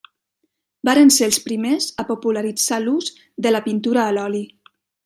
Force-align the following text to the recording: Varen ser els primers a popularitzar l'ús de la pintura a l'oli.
Varen 0.89 1.11
ser 1.17 1.27
els 1.27 1.37
primers 1.49 1.91
a 2.05 2.07
popularitzar 2.09 2.83
l'ús 2.87 3.13
de 3.47 3.57
la 3.57 3.63
pintura 3.69 4.05
a 4.09 4.19
l'oli. 4.19 4.45